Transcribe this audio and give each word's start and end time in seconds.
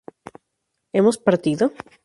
¿hemos 0.97 1.19
partido? 1.19 1.71